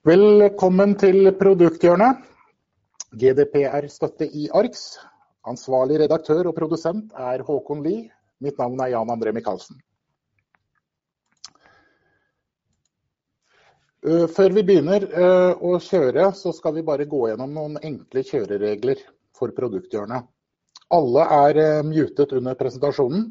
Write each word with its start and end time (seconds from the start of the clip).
Velkommen 0.00 0.94
til 0.96 1.26
Produkthjørnet. 1.36 2.22
GDPR-støtte 3.20 4.24
i 4.32 4.46
ARKS. 4.48 4.94
Ansvarlig 5.44 5.98
redaktør 6.00 6.46
og 6.48 6.54
produsent 6.56 7.10
er 7.12 7.42
Håkon 7.44 7.82
Lie. 7.84 8.06
Mitt 8.40 8.56
navn 8.56 8.80
er 8.80 8.94
Jan 8.94 9.10
André 9.12 9.34
Michaelsen. 9.36 9.76
Før 14.00 14.56
vi 14.56 14.64
begynner 14.70 15.04
å 15.60 15.74
kjøre, 15.84 16.30
så 16.32 16.54
skal 16.56 16.78
vi 16.78 16.84
bare 16.86 17.04
gå 17.04 17.20
gjennom 17.28 17.52
noen 17.58 17.76
enkle 17.84 18.22
kjøreregler 18.24 19.02
for 19.36 19.52
Produkthjørnet. 19.52 20.30
Alle 20.96 21.26
er 21.42 21.60
mutet 21.84 22.32
under 22.38 22.56
presentasjonen, 22.56 23.28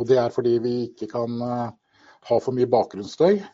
og 0.00 0.08
det 0.08 0.16
er 0.22 0.32
fordi 0.32 0.54
vi 0.64 0.74
ikke 0.86 1.10
kan 1.12 1.36
ha 1.44 2.40
for 2.40 2.56
mye 2.56 2.72
bakgrunnsstøy, 2.72 3.44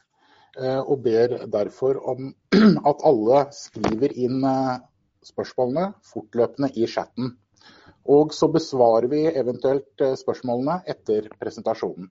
og 0.59 1.03
ber 1.05 1.37
derfor 1.53 2.01
om 2.11 2.33
at 2.91 3.05
alle 3.07 3.45
skriver 3.55 4.15
inn 4.19 4.43
spørsmålene 5.25 5.93
fortløpende 6.11 6.73
i 6.75 6.89
chatten. 6.91 7.37
Og 8.11 8.33
så 8.35 8.49
besvarer 8.51 9.07
vi 9.13 9.27
eventuelt 9.29 10.03
spørsmålene 10.19 10.81
etter 10.91 11.29
presentasjonen. 11.39 12.09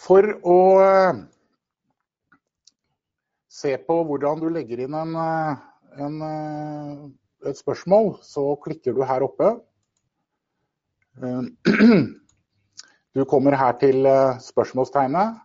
For 0.00 0.26
å 0.44 0.58
se 3.54 3.76
på 3.86 3.98
hvordan 4.08 4.42
du 4.42 4.48
legger 4.52 4.84
inn 4.84 4.96
et 7.44 7.60
spørsmål, 7.60 8.16
så 8.24 8.54
klikker 8.64 8.96
du 8.96 9.04
her 9.06 9.24
oppe. 9.26 9.54
Du 13.14 13.22
kommer 13.30 13.54
her 13.54 13.76
til 13.78 14.06
spørsmålstegnet 14.42 15.36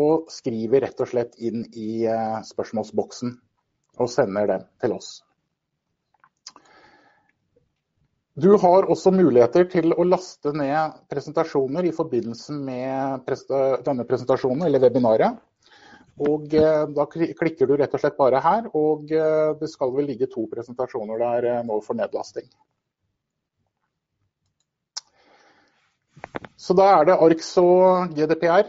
og 0.00 0.30
skriver 0.32 0.86
rett 0.86 1.02
og 1.04 1.10
slett 1.10 1.34
inn 1.44 1.66
i 1.76 2.06
spørsmålsboksen 2.48 3.34
og 4.00 4.08
sender 4.08 4.48
den 4.48 4.64
til 4.80 4.94
oss. 4.96 5.10
Du 8.32 8.48
har 8.56 8.88
også 8.88 9.12
muligheter 9.12 9.66
til 9.68 9.92
å 9.92 10.08
laste 10.08 10.54
ned 10.56 11.02
presentasjoner 11.12 11.84
i 11.84 11.92
forbindelse 11.92 12.56
med 12.56 13.28
denne 13.84 14.08
presentasjonen 14.08 14.64
eller 14.64 14.80
webinaret. 14.80 15.36
Og 16.16 16.48
da 16.48 17.06
klikker 17.12 17.68
du 17.68 17.76
rett 17.76 17.92
og 17.92 18.00
slett 18.00 18.16
bare 18.16 18.40
her, 18.40 18.72
og 18.72 19.12
det 19.60 19.68
skal 19.68 19.92
vel 19.92 20.08
ligge 20.08 20.32
to 20.32 20.46
presentasjoner 20.48 21.20
der 21.20 21.60
nå 21.68 21.76
for 21.84 21.98
nedlasting. 21.98 22.48
Så 26.56 26.74
da 26.78 26.88
er 26.98 27.08
det 27.08 27.18
ARKS 27.18 27.52
og 27.62 28.16
GDPR. 28.16 28.68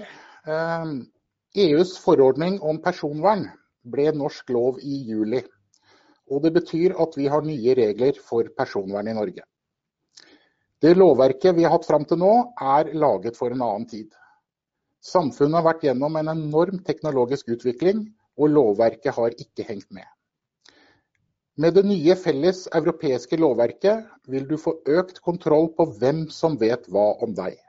EUs 1.53 1.97
forordning 2.01 2.57
om 2.65 2.79
personvern 2.81 3.45
ble 3.85 4.09
norsk 4.17 4.49
lov 4.55 4.79
i 4.81 5.03
juli, 5.09 5.43
og 6.31 6.41
det 6.43 6.53
betyr 6.55 6.95
at 7.03 7.17
vi 7.19 7.27
har 7.29 7.45
nye 7.45 7.75
regler 7.77 8.17
for 8.17 8.47
personvern 8.57 9.11
i 9.11 9.15
Norge. 9.17 9.43
Det 10.83 10.95
lovverket 10.97 11.55
vi 11.55 11.63
har 11.63 11.75
hatt 11.75 11.87
frem 11.87 12.03
til 12.09 12.19
nå 12.19 12.33
er 12.59 12.89
laget 12.97 13.37
for 13.39 13.53
en 13.53 13.61
annen 13.63 13.85
tid. 13.87 14.09
Samfunnet 15.03 15.59
har 15.59 15.67
vært 15.67 15.85
gjennom 15.85 16.17
en 16.19 16.31
enorm 16.33 16.81
teknologisk 16.83 17.53
utvikling, 17.55 18.07
og 18.39 18.49
lovverket 18.49 19.13
har 19.15 19.35
ikke 19.37 19.67
hengt 19.67 19.91
med. 19.91 20.07
Med 21.55 21.75
det 21.77 21.83
nye 21.85 22.15
felles 22.17 22.63
europeiske 22.73 23.37
lovverket 23.37 24.07
vil 24.25 24.47
du 24.49 24.55
få 24.57 24.79
økt 24.89 25.19
kontroll 25.21 25.67
på 25.77 25.85
hvem 25.99 26.25
som 26.33 26.57
vet 26.57 26.87
hva 26.89 27.11
om 27.21 27.35
deg. 27.37 27.59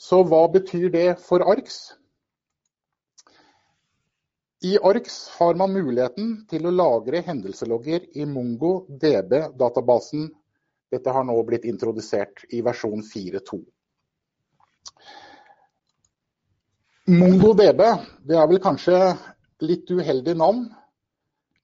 Så 0.00 0.22
hva 0.24 0.46
betyr 0.48 0.88
det 0.94 1.18
for 1.20 1.44
ARKS? 1.44 1.92
I 4.64 4.78
ARKS 4.80 5.18
har 5.36 5.60
man 5.60 5.76
muligheten 5.76 6.32
til 6.48 6.68
å 6.68 6.72
lagre 6.72 7.20
hendelselogger 7.24 8.06
i 8.16 8.24
MongoDB-databasen. 8.28 10.30
Dette 10.92 11.12
har 11.12 11.24
nå 11.28 11.36
blitt 11.44 11.68
introdusert 11.68 12.46
i 12.48 12.64
versjon 12.64 13.04
4.2. 13.04 13.60
MongoDB, 17.12 17.80
det 18.24 18.40
er 18.40 18.48
vel 18.48 18.60
kanskje 18.62 18.96
litt 19.64 19.90
uheldig 19.92 20.36
navn, 20.40 20.68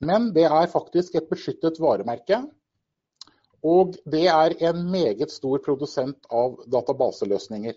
men 0.05 0.31
det 0.37 0.45
er 0.49 0.71
faktisk 0.73 1.17
et 1.17 1.29
beskyttet 1.31 1.81
varemerke, 1.81 2.43
og 3.67 3.97
det 4.07 4.27
er 4.31 4.55
en 4.69 4.85
meget 4.93 5.33
stor 5.33 5.63
produsent 5.65 6.29
av 6.31 6.61
databaseløsninger. 6.71 7.75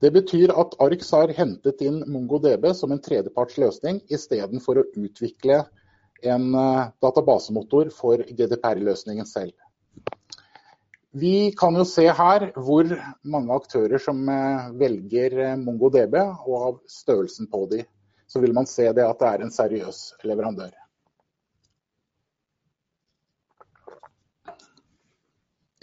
Det 0.00 0.10
betyr 0.14 0.52
at 0.54 0.74
ARX 0.82 1.10
har 1.14 1.32
hentet 1.34 1.82
inn 1.84 2.00
MongoDB 2.06 2.70
som 2.78 2.94
en 2.94 3.02
tredjeparts 3.02 3.58
løsning, 3.58 4.00
i 4.08 4.18
stedet 4.18 4.62
for 4.64 4.78
å 4.78 4.86
utvikle 4.94 5.64
en 6.24 6.50
databasemotor 7.04 7.90
for 7.94 8.22
GDPR-løsningen 8.22 9.28
selv. 9.28 9.54
Vi 11.14 11.52
kan 11.58 11.76
jo 11.78 11.84
se 11.86 12.08
her 12.10 12.48
hvor 12.58 12.88
mange 13.22 13.54
aktører 13.54 14.02
som 14.02 14.24
velger 14.80 15.36
MongoDB, 15.60 16.16
og 16.46 16.54
av 16.70 16.80
størrelsen 16.90 17.50
på 17.50 17.66
de, 17.70 17.84
så 18.26 18.42
vil 18.42 18.56
man 18.56 18.66
se 18.66 18.88
det 18.96 19.04
at 19.04 19.20
det 19.20 19.30
er 19.30 19.44
en 19.44 19.54
seriøs 19.54 20.00
leverandør. 20.26 20.72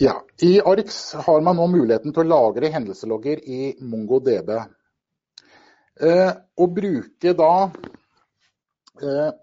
Ja, 0.03 0.25
i 0.41 0.61
ARX 0.61 1.13
har 1.13 1.41
man 1.41 1.59
nå 1.59 1.67
muligheten 1.69 2.09
til 2.09 2.23
å 2.23 2.29
lagre 2.31 2.71
hendelselogger 2.73 3.43
i 3.45 3.67
MongoDB. 3.85 4.47
Å 6.57 6.67
bruke 6.73 7.33
da 7.37 7.49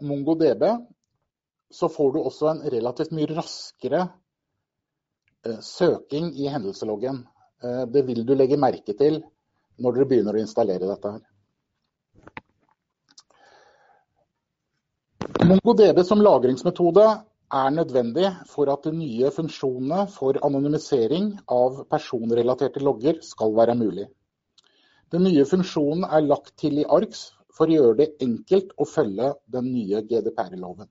MongoDB, 0.03 0.65
så 1.71 1.87
får 1.95 2.11
du 2.17 2.19
også 2.25 2.51
en 2.51 2.65
relativt 2.75 3.15
mye 3.15 3.31
raskere 3.37 4.03
søking 5.63 6.33
i 6.35 6.51
hendelseloggen. 6.51 7.23
Det 7.95 8.03
vil 8.11 8.27
du 8.27 8.35
legge 8.35 8.59
merke 8.59 8.99
til 8.99 9.23
når 9.79 9.95
dere 9.95 10.11
begynner 10.11 10.41
å 10.41 10.43
installere 10.43 10.91
dette 10.91 11.15
her. 11.15 11.23
MongoDB 15.55 16.03
som 16.03 16.19
lagringsmetode 16.19 17.07
er 17.55 17.71
nødvendig 17.73 18.29
for 18.51 18.69
at 18.73 18.85
de 18.85 18.93
nye 18.93 19.31
funksjonene 19.33 20.05
for 20.13 20.37
anonymisering 20.45 21.31
av 21.49 21.83
personrelaterte 21.91 22.83
logger 22.85 23.23
skal 23.25 23.55
være 23.57 23.77
mulig. 23.79 24.07
Den 25.13 25.25
nye 25.25 25.45
funksjonen 25.49 26.05
er 26.05 26.27
lagt 26.27 26.53
til 26.61 26.83
i 26.83 26.85
ARKS 26.85 27.23
for 27.57 27.67
å 27.67 27.79
gjøre 27.79 27.97
det 28.03 28.09
enkelt 28.25 28.75
å 28.77 28.87
følge 28.87 29.33
den 29.49 29.71
nye 29.73 30.03
GDPR-loven. 30.11 30.91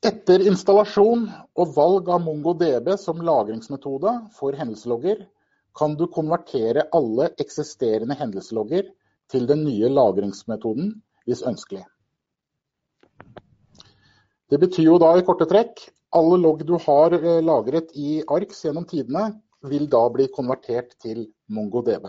Etter 0.00 0.40
installasjon 0.48 1.26
og 1.60 1.74
valg 1.76 2.08
av 2.08 2.22
MongoDB 2.24 2.94
som 2.96 3.20
lagringsmetode 3.20 4.14
for 4.32 4.56
hendelselogger, 4.56 5.26
kan 5.76 5.92
du 6.00 6.06
konvertere 6.08 6.86
alle 6.96 7.28
eksisterende 7.38 8.16
hendelselogger 8.16 8.88
til 9.30 9.44
den 9.46 9.66
nye 9.68 9.92
lagringsmetoden 9.92 10.94
hvis 11.28 11.44
ønskelig. 11.46 11.84
Det 14.50 14.58
betyr 14.58 14.88
jo 14.88 14.96
da 14.98 15.12
i 15.14 15.22
korte 15.26 15.46
trekk 15.46 15.84
alle 16.18 16.40
logg 16.42 16.64
du 16.66 16.74
har 16.82 17.14
lagret 17.46 17.92
i 17.94 18.18
ARKS 18.26 18.64
gjennom 18.64 18.86
tidene 18.90 19.28
vil 19.70 19.86
da 19.92 20.00
bli 20.10 20.26
konvertert 20.34 20.96
til 21.04 21.28
MongoDB. 21.54 22.08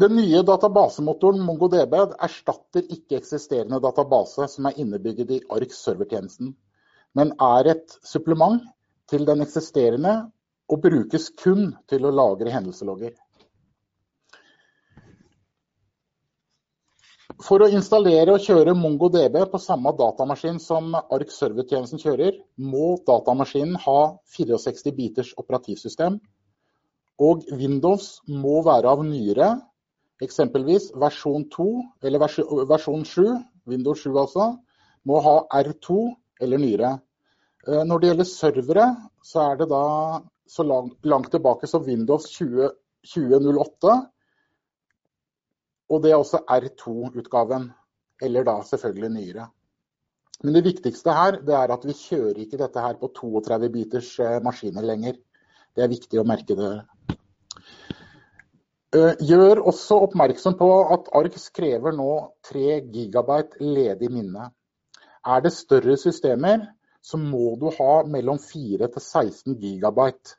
Den 0.00 0.16
nye 0.16 0.40
databasemotoren 0.48 1.42
MongoDB 1.44 1.98
erstatter 2.00 2.86
ikke 2.88 3.18
eksisterende 3.20 3.82
database 3.84 4.46
som 4.48 4.70
er 4.70 4.78
innebygget 4.80 5.34
i 5.36 5.42
ARKS 5.52 5.82
servertjenesten, 5.84 6.54
men 7.12 7.34
er 7.36 7.74
et 7.74 7.98
supplement 8.00 8.62
til 9.12 9.28
den 9.28 9.44
eksisterende 9.44 10.14
og 10.70 10.80
brukes 10.80 11.28
kun 11.42 11.74
til 11.90 12.08
å 12.08 12.14
lagre 12.14 12.54
hendelselogger. 12.54 13.12
For 17.40 17.62
å 17.64 17.70
installere 17.72 18.34
og 18.36 18.42
kjøre 18.44 18.74
MongoDB 18.76 19.38
på 19.48 19.58
samme 19.62 19.94
datamaskin 19.96 20.58
som 20.60 20.92
Ark 20.98 21.30
servertjenesten 21.32 22.00
kjører, 22.02 22.36
må 22.60 22.98
datamaskinen 23.08 23.78
ha 23.80 24.00
64 24.34 24.92
biters 24.96 25.30
operativsystem, 25.40 26.18
og 27.20 27.46
Windows 27.56 28.18
må 28.28 28.60
være 28.66 28.92
av 28.92 29.04
nyere, 29.08 29.54
eksempelvis 30.20 30.90
versjon 31.00 31.46
2 31.52 31.68
eller 32.04 32.24
versjon 32.68 33.06
7, 33.08 33.24
Windows 33.72 34.04
7 34.04 34.20
altså, 34.20 34.50
må 35.08 35.20
ha 35.24 35.36
R2 35.62 35.96
eller 36.44 36.60
nyere. 36.60 36.92
Når 37.88 38.00
det 38.00 38.10
gjelder 38.10 38.28
servere, 38.28 38.86
så 39.24 39.46
er 39.48 39.60
det 39.60 39.70
da 39.72 39.84
så 40.48 40.64
langt 40.66 41.32
tilbake 41.32 41.68
som 41.70 41.84
Windows 41.88 42.28
2008, 42.36 43.96
og 45.90 46.02
det 46.04 46.12
er 46.12 46.20
også 46.20 46.44
R2-utgaven, 46.46 47.70
eller 48.22 48.46
da 48.46 48.60
selvfølgelig 48.66 49.10
nyere. 49.16 49.48
Men 50.44 50.56
det 50.56 50.64
viktigste 50.64 51.12
her 51.12 51.40
det 51.44 51.56
er 51.56 51.72
at 51.74 51.84
vi 51.84 51.96
kjører 51.96 52.38
ikke 52.44 52.60
dette 52.60 52.80
her 52.80 52.96
på 53.00 53.10
32 53.16 53.68
biters 53.74 54.14
eh, 54.22 54.38
maskiner 54.44 54.86
lenger. 54.86 55.18
Det 55.76 55.84
er 55.84 55.92
viktig 55.92 56.20
å 56.20 56.26
merke 56.28 56.56
det. 56.56 56.70
Eh, 58.96 59.20
gjør 59.22 59.60
også 59.70 60.00
oppmerksom 60.06 60.56
på 60.58 60.70
at 60.94 61.10
ARKS 61.20 61.50
krever 61.54 61.94
nå 61.94 62.10
3 62.48 62.80
GB 62.88 63.36
ledig 63.60 64.10
minne. 64.10 64.48
Er 65.26 65.44
det 65.44 65.52
større 65.52 65.98
systemer, 66.00 66.64
så 67.02 67.20
må 67.20 67.56
du 67.60 67.68
ha 67.76 67.92
mellom 68.08 68.40
4 68.40 68.88
til 68.94 69.04
16 69.04 69.58
gigabyte. 69.60 70.38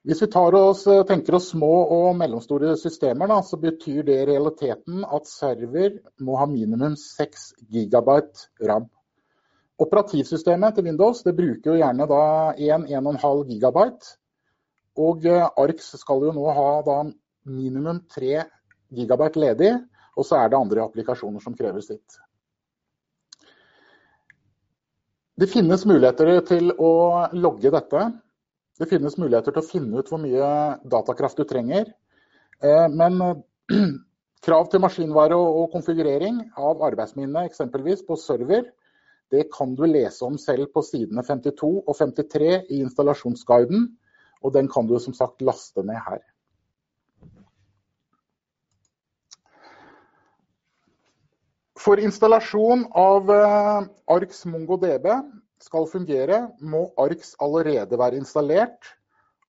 Hvis 0.00 0.22
vi 0.22 0.28
oss, 0.56 0.86
tenker 1.08 1.36
oss 1.36 1.50
små 1.52 1.72
og 1.92 2.14
mellomstore 2.16 2.72
systemer, 2.80 3.28
da, 3.28 3.42
så 3.44 3.58
betyr 3.60 4.02
det 4.06 4.14
i 4.16 4.28
realiteten 4.30 5.04
at 5.04 5.28
server 5.28 5.98
må 6.24 6.38
ha 6.40 6.46
minimum 6.48 6.96
6 6.96 7.50
GB 7.68 8.08
RAM. 8.70 8.88
Operativsystemet 9.80 10.76
til 10.76 10.88
Windows 10.88 11.20
bruker 11.24 11.76
gjerne 11.76 12.06
1-1,5 12.56 13.44
GB. 13.60 13.84
Og 15.00 15.28
ARX 15.28 15.92
skal 16.00 16.24
jo 16.26 16.32
nå 16.36 16.48
ha 16.56 16.70
minimum 17.48 18.00
3 18.16 18.42
GB 18.96 19.28
ledig, 19.36 19.74
og 20.16 20.26
så 20.26 20.40
er 20.40 20.48
det 20.48 20.60
andre 20.60 20.84
applikasjoner 20.84 21.44
som 21.44 21.56
krever 21.56 21.84
sitt. 21.84 22.18
Det 25.40 25.48
finnes 25.48 25.86
muligheter 25.88 26.40
til 26.48 26.72
å 26.76 26.92
logge 27.32 27.72
dette. 27.72 28.08
Det 28.80 28.88
finnes 28.88 29.18
muligheter 29.20 29.52
til 29.52 29.60
å 29.60 29.68
finne 29.68 30.00
ut 30.00 30.08
hvor 30.08 30.20
mye 30.22 30.46
datakraft 30.88 31.36
du 31.36 31.44
trenger. 31.48 31.90
Eh, 32.64 32.86
men 32.88 33.20
krav 34.46 34.70
til 34.72 34.80
maskinvare 34.80 35.36
og 35.36 35.68
konfigurering 35.74 36.40
av 36.56 36.80
arbeidsminne 36.88 37.44
eksempelvis 37.50 38.06
på 38.08 38.16
server, 38.16 38.70
det 39.30 39.50
kan 39.52 39.76
du 39.76 39.84
lese 39.84 40.24
om 40.26 40.38
selv 40.40 40.72
på 40.74 40.82
sidene 40.82 41.22
52 41.22 41.68
og 41.84 41.92
53 41.94 42.48
i 42.72 42.80
installasjonsguiden. 42.80 43.84
Og 44.40 44.54
den 44.56 44.70
kan 44.72 44.88
du 44.88 44.96
som 44.98 45.14
sagt 45.14 45.44
laste 45.44 45.84
ned 45.84 46.00
her. 46.00 46.22
For 51.80 52.00
installasjon 52.00 52.86
av 52.96 53.28
eh, 53.32 53.84
ARKS 54.16 54.46
MongoDB 54.48 55.06
skal 55.62 55.88
fungere, 55.90 56.46
må 56.60 56.88
ARKS 57.00 57.36
allerede 57.42 57.98
være 58.00 58.20
installert. 58.20 58.94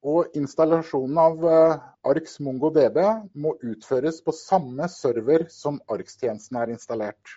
Og 0.01 0.33
installasjonen 0.33 1.17
av 1.21 1.43
ARX 1.45 1.91
ARKS 2.09 2.39
MongoDB 2.41 2.97
må 3.37 3.53
utføres 3.61 4.17
på 4.25 4.33
samme 4.33 4.87
server 4.89 5.45
som 5.53 5.77
ARKS-tjenesten 5.93 6.57
er 6.57 6.73
installert. 6.73 7.35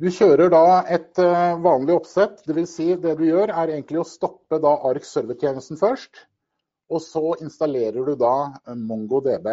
Du 0.00 0.08
kjører 0.10 0.48
da 0.50 0.80
et 0.90 1.20
eh, 1.22 1.58
vanlig 1.62 1.94
oppsett, 1.94 2.40
dvs. 2.48 2.70
Si 2.72 2.86
det 2.98 3.12
du 3.20 3.26
gjør 3.28 3.52
er 3.52 3.74
egentlig 3.74 4.00
å 4.00 4.08
stoppe 4.08 4.58
ARKS 4.88 5.12
servertjenesten 5.18 5.78
først. 5.78 6.24
Og 6.90 7.04
så 7.04 7.36
installerer 7.44 8.08
du 8.08 8.16
da 8.18 8.34
eh, 8.64 8.74
MongoDB. 8.74 9.52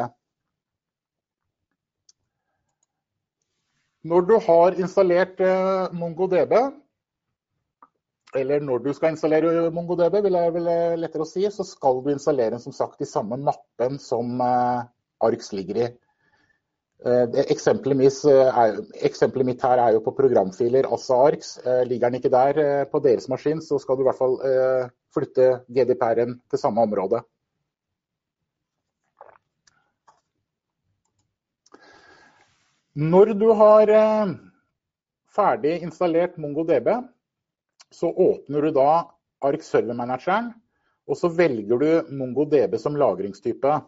Når 4.08 4.28
du 4.30 4.36
har 4.46 4.78
installert 4.80 5.42
eh, 5.44 5.96
MongoDB, 5.96 6.54
eller 8.40 8.62
når 8.64 8.84
du 8.86 8.94
skal 8.96 9.12
installere 9.12 9.72
MongoDB, 9.76 10.22
vil 10.24 10.38
jeg 10.40 10.54
vel 10.56 10.70
eh, 10.72 11.00
lettere 11.02 11.26
å 11.26 11.28
si, 11.28 11.44
så 11.52 11.66
skal 11.68 12.00
du 12.06 12.12
installere 12.14 12.62
som 12.64 12.76
sagt 12.76 13.02
i 13.04 13.10
samme 13.10 13.40
mappen 13.44 14.00
som 14.00 14.40
ARX 14.40 14.94
ARKS 15.20 15.52
ligger 15.58 15.82
i. 15.84 15.90
Eksempelet 17.50 17.96
mitt, 17.96 19.62
her 19.64 19.80
er 19.80 19.94
jo 19.96 20.02
på 20.04 20.16
programfiler, 20.16 20.88
altså 20.88 21.20
ARKS. 21.26 21.52
Ligger 21.88 22.08
den 22.08 22.20
ikke 22.20 22.32
der 22.32 22.86
på 22.92 23.00
deres 23.04 23.28
maskin, 23.32 23.60
så 23.64 23.80
skal 23.80 23.96
du 23.96 24.04
i 24.04 24.08
hvert 24.08 24.20
fall 24.20 24.36
flytte 25.16 25.50
GDPR-en 25.72 26.38
til 26.52 26.60
samme 26.60 26.84
område. 26.88 27.22
Når 32.98 33.34
du 33.38 33.52
har 33.54 33.90
eh, 33.94 34.32
ferdig 35.30 35.76
installert 35.86 36.38
MongoDB, 36.42 36.90
så 37.94 38.10
åpner 38.10 38.66
du 38.66 38.72
da 38.74 38.90
Ark 39.46 39.64
Server 39.64 39.94
Manageren, 39.94 40.50
og 41.10 41.18
så 41.18 41.30
velger 41.30 41.82
du 41.82 42.16
MongoDB 42.18 42.78
som 42.82 42.98
lagringstype. 42.98 43.80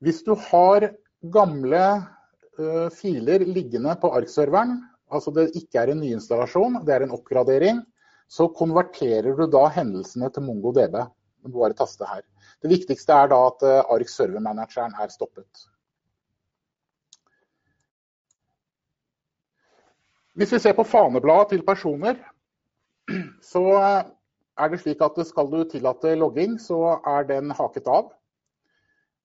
Hvis 0.00 0.22
du 0.26 0.32
har 0.48 0.88
gamle 1.34 1.82
uh, 2.58 2.88
filer 2.94 3.44
liggende 3.44 3.92
på 4.00 4.10
Ark-serveren, 4.16 4.78
altså 5.12 5.34
det 5.36 5.50
ikke 5.58 5.82
er 5.82 5.92
en 5.92 6.00
nyinstallasjon, 6.00 6.80
det 6.86 6.94
er 6.94 7.04
en 7.04 7.12
oppgradering, 7.14 7.82
så 8.30 8.48
konverterer 8.56 9.34
du 9.36 9.44
da 9.52 9.66
hendelsene 9.74 10.30
til 10.32 10.46
MongoDB. 10.46 10.96
Du 11.44 11.52
bare 11.52 11.76
taste 11.76 12.08
her. 12.08 12.24
Det 12.62 12.72
viktigste 12.72 13.12
er 13.12 13.30
da 13.34 13.42
at 13.50 13.66
uh, 13.66 13.92
Ark 13.92 14.08
servermanageren 14.10 14.96
er 14.98 15.12
stoppet. 15.12 15.68
Hvis 20.38 20.52
vi 20.54 20.60
ser 20.62 20.76
på 20.78 20.86
fanebladet 20.86 21.48
til 21.54 21.64
personer, 21.66 22.18
så 23.52 23.64
er 23.74 24.70
det 24.70 24.78
slik 24.82 25.00
at 25.02 25.18
skal 25.26 25.50
du 25.50 25.64
tillate 25.66 26.14
logging, 26.18 26.58
så 26.62 27.00
er 27.06 27.26
den 27.26 27.50
haket 27.56 27.88
av. 27.90 28.12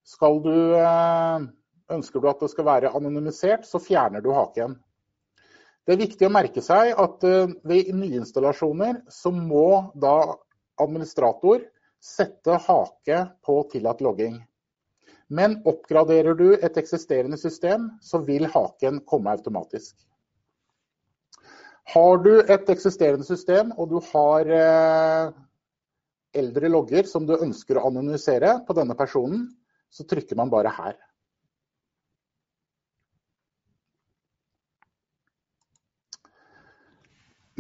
Skal 0.05 0.41
du, 0.41 0.55
eh, 0.79 1.45
ønsker 1.93 2.21
du 2.21 2.29
at 2.29 2.41
det 2.41 2.49
skal 2.53 2.65
være 2.65 2.93
anonymisert, 2.97 3.67
så 3.69 3.81
fjerner 3.81 4.25
du 4.25 4.31
haken. 4.33 4.79
Det 5.85 5.93
er 5.93 6.01
viktig 6.01 6.25
å 6.25 6.33
merke 6.33 6.63
seg 6.65 6.95
at 6.97 7.25
eh, 7.29 7.53
ved 7.69 7.93
nyinstallasjoner 7.93 9.03
så 9.13 9.29
må 9.33 9.91
da 9.93 10.17
administrator 10.81 11.61
sette 12.01 12.57
hake 12.65 13.21
på 13.45 13.59
tillatt 13.71 14.01
logging. 14.01 14.41
Men 15.29 15.59
oppgraderer 15.65 16.37
du 16.37 16.47
et 16.55 16.77
eksisterende 16.77 17.37
system, 17.37 17.91
så 18.01 18.21
vil 18.25 18.49
haken 18.49 19.01
komme 19.09 19.33
automatisk. 19.37 19.93
Har 21.93 22.17
du 22.17 22.31
et 22.39 22.69
eksisterende 22.73 23.25
system 23.27 23.69
og 23.77 23.91
du 23.91 23.99
har 24.07 24.47
eh, 24.57 25.33
eldre 26.41 26.71
logger 26.73 27.05
som 27.09 27.27
du 27.27 27.35
ønsker 27.37 27.77
å 27.77 27.85
anonymisere 27.91 28.55
på 28.65 28.75
denne 28.77 28.97
personen, 28.97 29.45
så 29.93 30.05
trykker 30.09 30.39
man 30.39 30.49
bare 30.49 30.73
her. 30.73 30.97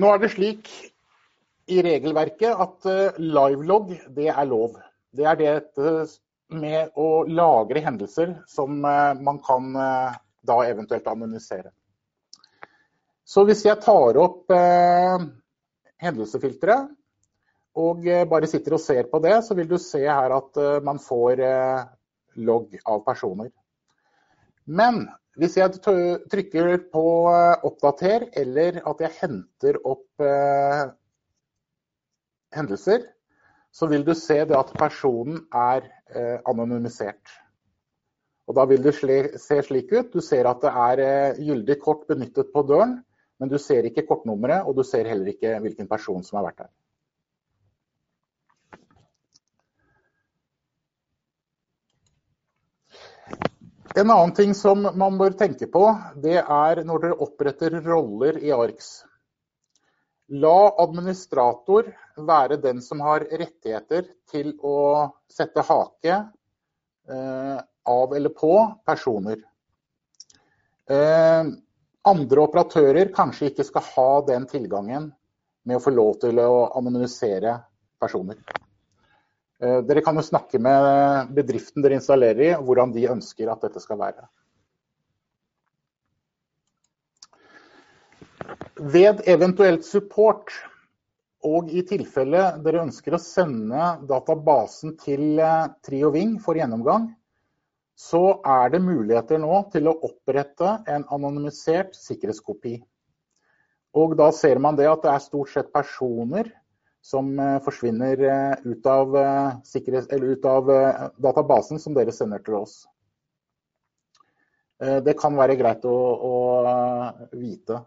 Nå 0.01 0.09
er 0.11 0.19
det 0.19 0.33
slik 0.33 0.73
i 1.71 1.79
regelverket 1.85 2.65
at 2.65 2.89
eh, 2.89 3.21
livelog 3.21 3.93
det 4.17 4.31
er 4.33 4.49
lov. 4.49 4.81
Det 5.15 5.29
er 5.29 5.37
det 5.39 5.55
med 6.49 6.97
å 6.97 7.23
lagre 7.29 7.85
hendelser 7.85 8.39
som 8.49 8.81
eh, 8.81 9.13
man 9.21 9.37
kan 9.45 9.69
da 10.45 10.61
eventuelt 10.65 11.13
anonymisere. 11.13 11.69
Så 13.25 13.41
hvis 13.47 13.63
jeg 13.65 13.81
tar 13.81 14.19
opp 14.21 14.53
eh, 14.53 15.23
hendelsefilteret 16.05 16.91
og 17.81 18.05
eh, 18.07 18.23
bare 18.29 18.47
sitter 18.47 18.77
og 18.77 18.83
ser 18.83 19.07
på 19.09 19.19
det, 19.23 19.39
så 19.43 19.55
vil 19.57 19.67
du 19.69 19.79
se 19.81 20.03
her 20.05 20.33
at 20.35 20.59
eh, 20.61 20.81
man 20.85 21.01
får 21.01 21.41
eh, 21.41 21.87
logg 22.45 22.75
av 22.85 23.01
personer. 23.07 23.49
Men 24.65 25.07
hvis 25.39 25.57
jeg 25.57 25.81
trykker 25.81 26.69
på 26.93 27.05
eh, 27.31 27.65
oppdater, 27.67 28.27
eller 28.37 28.77
at 28.85 29.01
jeg 29.07 29.17
henter 29.23 29.81
opp 29.81 30.23
eh, 30.23 30.83
hendelser, 32.55 33.09
så 33.75 33.89
vil 33.91 34.05
du 34.07 34.13
se 34.15 34.37
at 34.45 34.69
personen 34.79 35.41
er 35.51 35.89
anonymisert. 36.47 37.33
Og 38.47 38.55
Da 38.55 38.63
vil 38.69 38.85
det 38.85 38.93
se 38.95 39.57
slik 39.67 39.89
ut. 39.91 40.13
Du 40.13 40.21
ser 40.23 40.47
at 40.47 40.61
det 40.63 40.71
er 40.71 41.41
gyldig 41.43 41.75
kort 41.81 42.05
benyttet 42.07 42.53
på 42.53 42.63
døren. 42.63 43.01
Men 43.39 43.51
du 43.51 43.57
ser 43.59 43.87
ikke 43.87 44.05
kortnummeret, 44.07 44.63
og 44.63 44.77
du 44.77 44.83
ser 44.87 45.07
heller 45.09 45.33
ikke 45.33 45.57
hvilken 45.63 45.89
person 45.91 46.23
som 46.23 46.39
har 46.39 46.49
vært 46.49 46.65
der. 46.65 46.73
En 53.95 54.11
annen 54.11 54.33
ting 54.35 54.51
som 54.55 54.81
man 54.99 55.17
bør 55.19 55.37
tenke 55.39 55.69
på, 55.71 55.85
det 56.19 56.41
er 56.41 56.81
når 56.83 57.03
dere 57.03 57.19
oppretter 57.23 57.77
roller 57.85 58.41
i 58.43 58.51
ARKS. 58.51 58.89
La 60.35 60.73
administrator 60.83 61.87
være 62.17 62.57
den 62.59 62.81
som 62.83 62.99
har 63.05 63.23
rettigheter 63.29 64.09
til 64.31 64.51
å 64.59 64.79
sette 65.31 65.63
hake 65.63 66.17
eh, 67.07 67.59
av 67.95 68.15
eller 68.17 68.33
på 68.35 68.51
personer. 68.83 69.39
Eh, 70.89 71.53
andre 72.05 72.43
operatører 72.45 73.09
kanskje 73.15 73.49
ikke 73.49 73.65
skal 73.65 73.85
ha 73.95 74.09
den 74.27 74.45
tilgangen 74.49 75.09
med 75.65 75.79
å 75.79 75.81
få 75.81 75.93
lov 75.93 76.19
til 76.21 76.37
å 76.37 76.67
anonymisere 76.77 77.57
personer. 78.01 78.37
Eh, 79.63 79.79
dere 79.87 80.03
kan 80.05 80.17
jo 80.19 80.25
snakke 80.25 80.59
med 80.61 81.31
bedriften 81.33 81.81
dere 81.81 81.97
installerer 81.97 82.43
i, 82.45 82.53
hvordan 82.61 82.93
de 82.93 83.07
ønsker 83.09 83.49
at 83.49 83.65
dette 83.65 83.81
skal 83.81 83.97
være. 84.03 84.27
Ved 88.75 89.23
eventuelt 89.31 89.87
support, 89.87 90.51
og 91.45 91.69
i 91.73 91.81
tilfelle 91.87 92.55
dere 92.65 92.83
ønsker 92.83 93.15
å 93.15 93.21
sende 93.21 93.95
databasen 94.09 94.97
til 95.01 95.39
eh, 95.39 95.69
Trio 95.85 96.11
Trioving 96.11 96.37
for 96.43 96.59
gjennomgang, 96.59 97.09
så 97.95 98.41
er 98.43 98.73
det 98.73 98.83
muligheter 98.83 99.39
nå 99.39 99.61
til 99.73 99.87
å 99.87 99.95
opprette 100.03 100.75
en 100.91 101.05
anonymisert 101.15 101.95
sikkerhetskopi. 101.95 102.75
Og 103.95 104.17
da 104.19 104.27
ser 104.35 104.59
man 104.59 104.75
det 104.75 104.89
at 104.91 105.05
det 105.05 105.13
er 105.13 105.23
stort 105.23 105.53
sett 105.53 105.71
personer 105.73 106.49
som 107.05 107.31
eh, 107.39 107.61
forsvinner 107.63 108.25
eh, 108.27 108.65
ut 108.67 108.89
av, 108.91 109.15
ut 109.15 110.49
av 110.51 110.71
databasen 111.23 111.79
som 111.79 111.95
dere 111.95 112.11
sender 112.15 112.43
til 112.43 112.59
oss. 112.63 112.83
Det 114.75 115.13
kan 115.15 115.37
være 115.39 115.55
greit 115.55 115.85
å, 115.87 115.95
å 115.95 116.33
vite 117.31 117.77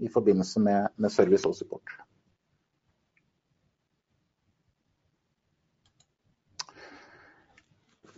i 0.00 0.08
forbindelse 0.08 0.62
med, 0.64 0.86
med 0.96 1.12
service 1.12 1.44
og 1.44 1.52
support. 1.58 1.92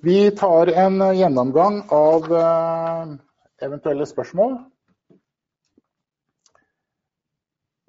Vi 0.02 0.30
tar 0.30 0.66
en 0.66 0.98
gjennomgang 1.14 1.76
av 1.94 2.24
eh, 2.34 3.10
eventuelle 3.62 4.02
spørsmål. 4.10 4.56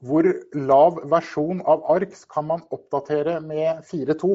Hvor 0.06 0.30
lav 0.54 1.00
versjon 1.10 1.64
av 1.66 1.82
ARKS 1.90 2.28
kan 2.30 2.46
man 2.52 2.62
oppdatere 2.70 3.40
med 3.42 3.82
4.2? 3.90 4.30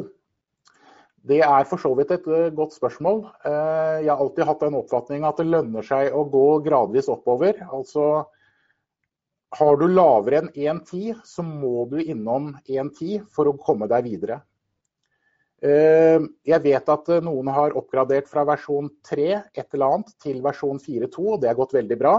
Det 1.30 1.38
er 1.46 1.70
for 1.70 1.78
så 1.78 1.92
vidt 1.94 2.16
et 2.16 2.26
eh, 2.26 2.50
godt 2.58 2.74
spørsmål. 2.74 3.22
Eh, 3.46 3.94
jeg 4.02 4.10
har 4.10 4.26
alltid 4.26 4.50
hatt 4.50 4.66
den 4.66 4.80
oppfatning 4.80 5.30
at 5.30 5.38
det 5.38 5.46
lønner 5.46 5.86
seg 5.86 6.10
å 6.10 6.26
gå 6.34 6.44
gradvis 6.66 7.12
oppover. 7.14 7.62
Altså 7.70 8.24
har 9.54 9.78
du 9.78 9.86
lavere 9.86 10.42
enn 10.42 10.50
1.10, 10.82 11.22
så 11.22 11.46
må 11.46 11.86
du 11.94 12.00
innom 12.02 12.56
1.10 12.66 13.28
for 13.30 13.46
å 13.46 13.58
komme 13.62 13.86
deg 13.86 14.10
videre. 14.10 14.42
Eh, 15.58 16.22
jeg 16.46 16.62
vet 16.62 16.90
at 16.92 17.08
eh, 17.10 17.24
noen 17.24 17.48
har 17.50 17.74
oppgradert 17.78 18.28
fra 18.30 18.44
versjon 18.46 18.92
3 19.08 19.24
et 19.58 19.74
eller 19.74 19.96
annet 19.96 20.12
til 20.22 20.38
versjon 20.44 20.78
4.2, 20.78 21.24
og 21.34 21.40
det 21.42 21.50
har 21.50 21.58
gått 21.58 21.74
veldig 21.74 21.98
bra. 21.98 22.12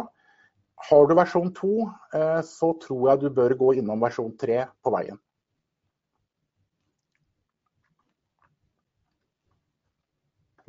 Har 0.89 1.07
du 1.07 1.15
versjon 1.15 1.53
2, 1.55 1.71
eh, 2.19 2.41
så 2.43 2.73
tror 2.83 3.05
jeg 3.09 3.21
du 3.23 3.29
bør 3.37 3.55
gå 3.61 3.73
innom 3.79 4.03
versjon 4.03 4.33
3 4.39 4.65
på 4.83 4.93
veien. 4.95 5.19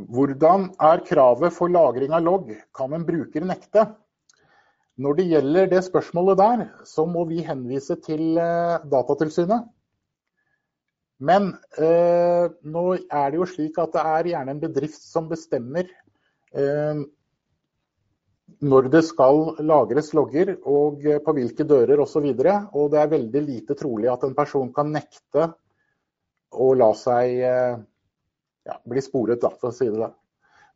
Hvordan 0.01 0.71
er 0.81 1.03
kravet 1.05 1.53
for 1.53 1.69
lagring 1.75 2.15
av 2.17 2.23
logg? 2.25 2.55
Kan 2.75 2.95
en 2.97 3.03
bruker 3.05 3.45
nekte? 3.45 3.89
Når 5.01 5.19
det 5.19 5.27
gjelder 5.33 5.69
det 5.75 5.83
spørsmålet 5.87 6.39
der, 6.39 6.65
så 6.87 7.03
må 7.09 7.27
vi 7.29 7.43
henvise 7.45 7.99
til 8.05 8.39
eh, 8.39 8.79
Datatilsynet. 8.95 9.67
Men 11.21 11.51
eh, 11.77 12.47
nå 12.73 12.85
er 12.97 13.33
det 13.33 13.41
jo 13.41 13.49
slik 13.49 13.79
at 13.83 13.93
det 13.93 14.05
er 14.17 14.29
gjerne 14.33 14.55
en 14.55 14.63
bedrift 14.63 15.03
som 15.05 15.27
bestemmer 15.29 15.85
eh, 16.57 17.03
når 18.61 18.89
det 18.93 19.03
skal 19.09 19.43
lagres 19.65 20.13
logger 20.17 20.55
og 20.69 21.05
eh, 21.07 21.21
på 21.25 21.35
hvilke 21.37 21.65
dører 21.69 22.01
osv. 22.01 22.25
Og, 22.25 22.41
så 22.41 22.57
og 22.73 22.91
det 22.93 23.01
er 23.01 23.13
veldig 23.15 23.43
lite 23.47 23.77
trolig 23.79 24.11
at 24.13 24.25
en 24.27 24.37
person 24.37 24.73
kan 24.73 24.93
nekte 24.93 25.51
å 26.51 26.73
la 26.75 26.91
seg 26.99 27.37
eh, 27.47 27.77
ja, 28.67 28.79
bli 28.85 29.05
sporet, 29.05 29.41
da, 29.43 29.53
for 29.61 29.71
å 29.71 29.77
si 29.77 29.89
det. 29.93 30.11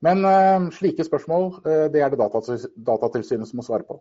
Men 0.04 0.24
eh, 0.28 0.70
slike 0.76 1.06
spørsmål 1.06 1.50
det 1.64 2.04
er 2.04 2.12
det 2.12 2.20
Datatilsynet 2.20 3.48
som 3.48 3.60
må 3.60 3.66
svare 3.66 3.88
på. 3.88 4.00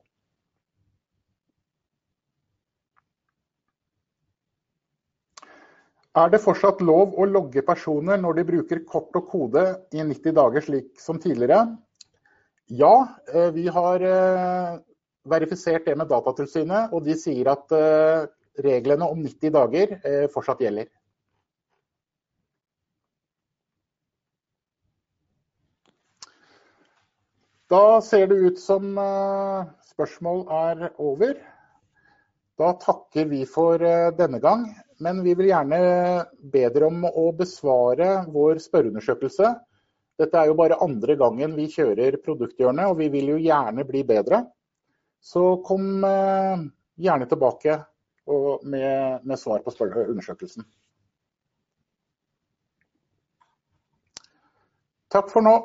Er 6.13 6.29
det 6.29 6.43
fortsatt 6.43 6.82
lov 6.86 7.15
å 7.17 7.25
logge 7.25 7.63
personer 7.65 8.20
når 8.22 8.36
de 8.38 8.43
bruker 8.46 8.84
kort 8.86 9.15
og 9.17 9.32
kode 9.32 9.63
i 9.98 10.03
90 10.05 10.36
dager, 10.38 10.62
slik 10.62 11.00
som 11.01 11.17
tidligere? 11.17 11.63
Ja, 12.70 13.08
eh, 13.34 13.50
vi 13.55 13.63
har 13.65 14.05
eh, 14.05 14.75
verifisert 15.25 15.88
det 15.89 15.96
med 15.98 16.12
Datatilsynet, 16.12 16.93
og 16.93 17.08
de 17.08 17.15
sier 17.17 17.50
at 17.50 17.74
eh, 17.74 18.27
reglene 18.62 19.08
om 19.10 19.24
90 19.25 19.55
dager 19.58 19.96
fortsatt 20.29 20.62
gjelder. 20.62 20.91
Da 27.74 27.84
ser 28.05 28.29
det 28.29 28.38
ut 28.38 28.62
som 28.62 28.93
spørsmål 29.89 30.46
er 30.62 30.91
over. 31.01 31.39
Da 32.62 32.75
takker 32.77 33.25
vi 33.34 33.48
for 33.50 33.82
denne 34.13 34.38
gang 34.43 34.67
men 35.03 35.22
vi 35.25 35.36
vil 35.36 35.50
gjerne 35.51 35.79
be 36.53 36.65
dere 36.72 36.89
om 36.89 37.05
å 37.10 37.27
besvare 37.36 38.24
vår 38.31 38.62
spørreundersøkelse. 38.63 39.53
Dette 40.19 40.39
er 40.39 40.50
jo 40.50 40.57
bare 40.57 40.79
andre 40.86 41.17
gangen 41.19 41.55
vi 41.57 41.67
kjører 41.74 42.19
Produkthjørnet, 42.24 42.91
og 42.91 43.00
vi 43.01 43.10
vil 43.13 43.33
jo 43.33 43.41
gjerne 43.41 43.86
bli 43.88 44.03
bedre. 44.07 44.43
Så 45.24 45.57
kom 45.65 46.05
eh, 46.07 46.63
gjerne 47.01 47.27
tilbake 47.31 47.79
med, 48.63 49.36
svar 49.39 49.63
på 49.65 49.74
undersøkelsen. 49.83 50.65
Takk 55.13 55.29
for 55.29 55.45
nå. 55.45 55.57